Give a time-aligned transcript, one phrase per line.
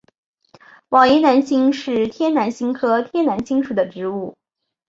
[0.89, 4.35] 网檐南星是天南星科天南星属的植物。